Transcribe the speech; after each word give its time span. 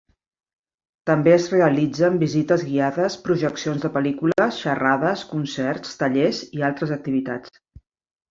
També 1.09 1.31
es 1.33 1.43
realitzen 1.55 2.15
visites 2.23 2.63
guiades, 2.69 3.17
projeccions 3.27 3.83
de 3.85 3.91
pel·lícules, 3.99 4.57
xerrades, 4.63 5.25
concerts, 5.35 5.91
tallers 6.03 6.41
i 6.61 6.65
altres 6.71 6.95
activitats. 6.97 7.63